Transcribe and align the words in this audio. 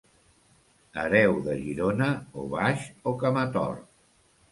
Hereu 1.01 1.35
de 1.47 1.57
Girona, 1.65 2.07
o 2.45 2.45
baix 2.55 2.87
o 3.13 3.13
camatort. 3.25 3.85